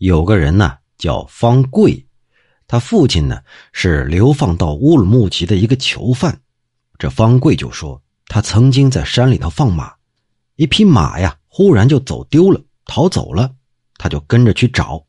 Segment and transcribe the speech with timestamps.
[0.00, 2.06] 有个人呢叫方贵，
[2.66, 3.38] 他父亲呢
[3.70, 6.40] 是流放到乌鲁木齐的一个囚犯。
[6.98, 9.92] 这方贵就说，他曾经在山里头放马，
[10.56, 13.52] 一匹马呀忽然就走丢了，逃走了，
[13.98, 15.04] 他就跟着去找，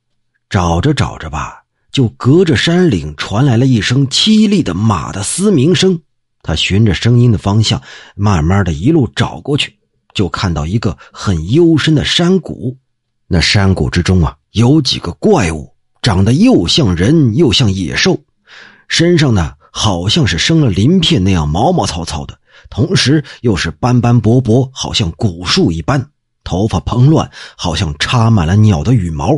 [0.50, 1.64] 找着找着吧，
[1.94, 6.02] 就隔着山岭传来了一声凄厉的马的嘶鸣声。
[6.42, 7.82] 他循着声音的方向，
[8.14, 9.80] 慢慢的一路找过去，
[10.14, 12.78] 就看到一个很幽深的山谷。
[13.28, 18.20] 那山谷之中啊，有几个怪物，长得又像人又像野兽，
[18.88, 22.38] 身上呢好像是生了鳞片那样毛毛糙糙的，
[22.70, 26.10] 同时又是斑斑驳驳，好像古树一般。
[26.44, 29.30] 头发蓬乱，好像插满了鸟的羽毛，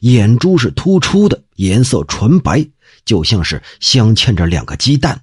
[0.00, 2.66] 眼珠是突出的，颜色纯白，
[3.04, 5.20] 就像是镶嵌着两个鸡蛋。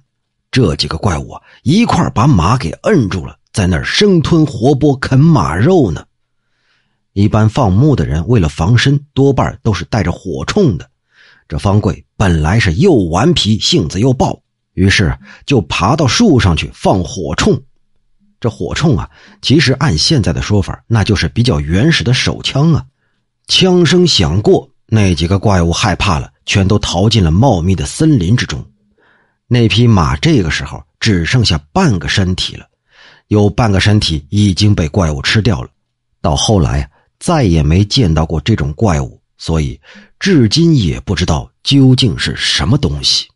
[0.52, 6.04] 这几个怪物啊，一块把马给摁住了，在那儿生吞活剥啃马肉呢。
[7.20, 10.88] 一般放牧的人为了防身，多半都是带着火铳的。
[11.46, 14.40] 这方贵本来是又顽皮，性子又暴，
[14.72, 17.60] 于是就爬到树上去放火铳。
[18.40, 19.10] 这火铳啊，
[19.42, 22.82] 其实按现在的说法，那就是比较原始的手枪啊。
[23.48, 28.64] 枪声响过，那几个怪物害怕了，全都逃进了茂密的森林之中。
[29.46, 32.64] 那匹马这个时候只剩下半个身体了，
[33.28, 35.68] 有半个身体已经被怪物吃掉了。
[36.22, 36.90] 到后来。
[37.20, 39.80] 再也没见到过这种怪物，所以
[40.18, 43.29] 至今也不知道究竟是什么东西。